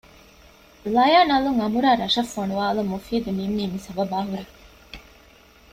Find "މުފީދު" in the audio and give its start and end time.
2.93-3.29